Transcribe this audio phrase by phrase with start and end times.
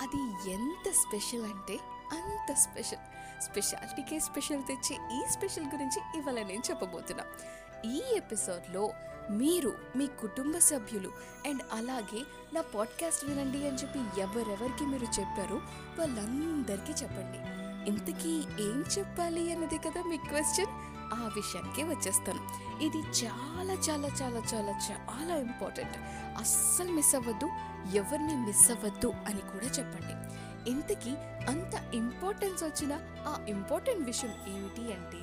[0.00, 1.78] అది ఎంత స్పెషల్ అంటే
[2.12, 2.98] అంత స్పెషల్
[3.42, 7.24] స్పెషాలిటీకే స్పెషల్ తెచ్చే ఈ స్పెషల్ గురించి ఇవాళ నేను చెప్పబోతున్నా.
[7.90, 8.92] ఈ ఎపిసోడ్లో
[9.30, 11.12] మీరు మీ కుటుంబ సభ్యులు
[11.46, 15.56] అండ్ అలాగే నా పాడ్కాస్ట్ వినండి అని చెప్పి ఎవరెవరికి మీరు చెప్పారో
[15.98, 17.55] వాళ్ళందరికీ చెప్పండి.
[17.86, 20.66] ఇంతకీ ఏం చెప్పాలి అన్నది కదా మీ క్వశ్చన్?
[21.14, 22.40] ఆ విషయానికి వచ్చేస్తాను.
[22.82, 25.96] ఇది చాలా చాలా చాలా చాలా చాలా ఇంపార్టెంట్.
[26.38, 27.48] అస్సలు మిస్ అవ్వద్దు
[27.94, 30.14] ఎవరిని మిస్ అవ్వద్దు అని కూడా చెప్పండి.
[30.70, 31.10] ఇంతకీ
[31.48, 32.92] అంత ఇంపార్టెన్స్ వచ్చిన
[33.28, 35.20] ఆ ఇంపార్టెంట్ విషయం ఏమిటి అంటే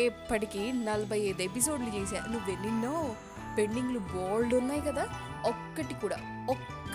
[0.00, 2.20] ఎప్పటికీ నలభై ఐదు ఎపిసోడ్లు చేశా.
[2.66, 3.14] నువ్వు
[3.56, 5.06] పెండింగ్లు బోల్డ్ ఉన్నాయి కదా
[5.46, 6.16] ఒక్కటి కూడా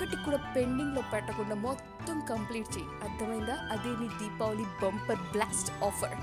[0.01, 6.15] ఒక్కటి కూడా పెండింగ్లో పెట్టకుండా మొత్తం కంప్లీట్ చేయి అర్థమైందా అదే నీ దీపావళి బంపర్ బ్లాస్ట్ ఆఫర్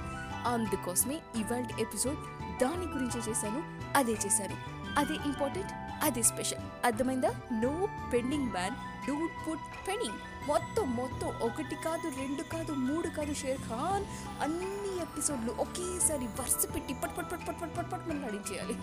[0.46, 2.18] అందుకోసమే ఇవాళ ఎపిసోడ్
[2.62, 3.60] దాని గురించే చేశాను
[3.96, 4.56] అదే చేశాను
[4.98, 5.72] అదే ఇంపార్టెంట్
[6.04, 7.30] అదే స్పెషల్ అర్థమైందా
[7.60, 7.72] no
[8.12, 14.04] pending man don't put pending మొత్తం మొత్తం ఒకటి కాదు రెండు కాదు మూడు కాదు షేర్ ఖాన్
[14.42, 18.76] అన్ని ఎపిసోడ్లు ఒకేసారి వరుస పెట్టి పట్ పట్ పట్ పట్ పట్ పట్ పట్ మనం నడిచేయాలి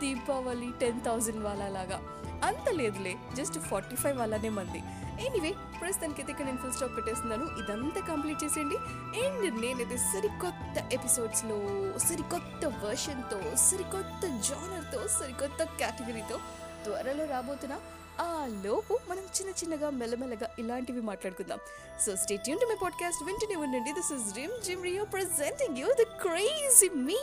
[0.00, 1.98] దీపావళి టెన్ థౌజండ్ వాళ్ళలాగా
[2.46, 4.82] అంత లేదులే జస్ట్ ఫార్టీ ఫైవ్ వాళ్ళనే మంది.
[5.26, 7.44] ఎనీవే ప్రస్తుతానికి అయితే ఇక్కడ నేను ఫుల్ స్టాప్ పెట్టేస్తున్నాను.
[7.44, 8.76] ఇదంతా కంప్లీట్ చేసేయండి.
[9.20, 11.58] అండ్ నేనైతే సరికొత్త ఎపిసోడ్స్లో
[11.98, 16.40] సరికొత్త వర్షన్తో సరికొత్త జానర్తో సరికొత్త కేటగిరీతో
[16.84, 17.80] త్వరలో రాబోతున్నా
[18.20, 21.58] ఆ లోపు మనం చిన్న చిన్నగా మెల్లమెల్లగా ఇలాంటివి మాట్లాడుకుందాం.
[22.06, 23.92] So stay tuned to my podcast వింటూనే ఉండండి.
[23.92, 27.18] This is Rimjhim Rio presenting you the crazy me